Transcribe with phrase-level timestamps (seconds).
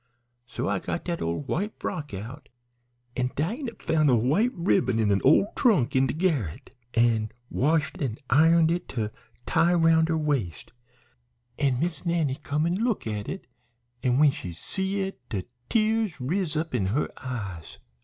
[0.47, 2.49] So I got dat ole white frock out,
[3.15, 8.01] an' Dinah found a white ribbon in a ole trunk in de garret, an' washed
[8.01, 9.11] an' ironed it to
[9.45, 10.71] tie 'round her waist,
[11.59, 13.45] an' Miss Nannie come an' look at it,
[14.01, 17.77] an' when she see it de tears riz up in her eyes.